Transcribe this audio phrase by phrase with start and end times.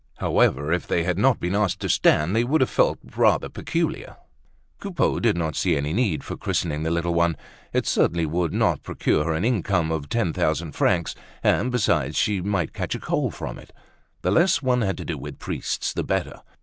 [0.17, 4.17] However, if they had not been asked to stand they would have felt rather peculiar.
[4.79, 7.37] Coupeau did not see any need for christening the little one;
[7.71, 12.41] it certainly would not procure her an income of ten thousand francs, and besides she
[12.41, 13.71] might catch a cold from it.
[14.23, 16.41] The less one had to do with priests the better.